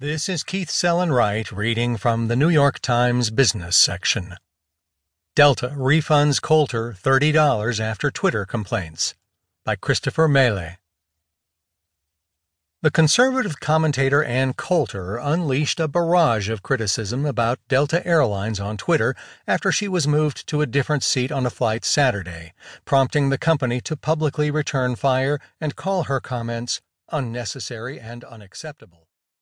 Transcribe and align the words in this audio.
This 0.00 0.28
is 0.28 0.42
Keith 0.42 0.70
Sellon-Wright 0.70 1.52
reading 1.52 1.96
from 1.96 2.26
the 2.26 2.34
New 2.34 2.48
York 2.48 2.80
Times 2.80 3.30
business 3.30 3.76
section. 3.76 4.34
Delta 5.36 5.68
refunds 5.76 6.42
Coulter 6.42 6.92
$30 6.92 7.78
after 7.78 8.10
Twitter 8.10 8.44
complaints 8.44 9.14
by 9.64 9.76
Christopher 9.76 10.26
Mele. 10.26 10.78
The 12.82 12.90
conservative 12.90 13.60
commentator 13.60 14.24
Ann 14.24 14.54
Coulter 14.54 15.16
unleashed 15.16 15.78
a 15.78 15.86
barrage 15.86 16.48
of 16.48 16.64
criticism 16.64 17.24
about 17.24 17.60
Delta 17.68 18.04
Airlines 18.04 18.58
on 18.58 18.76
Twitter 18.76 19.14
after 19.46 19.70
she 19.70 19.86
was 19.86 20.08
moved 20.08 20.48
to 20.48 20.60
a 20.60 20.66
different 20.66 21.04
seat 21.04 21.30
on 21.30 21.46
a 21.46 21.50
flight 21.50 21.84
Saturday, 21.84 22.52
prompting 22.84 23.28
the 23.28 23.38
company 23.38 23.80
to 23.82 23.96
publicly 23.96 24.50
return 24.50 24.96
fire 24.96 25.38
and 25.60 25.76
call 25.76 26.02
her 26.02 26.18
comments 26.18 26.82
unnecessary 27.12 28.00
and 28.00 28.24
unacceptable. 28.24 29.06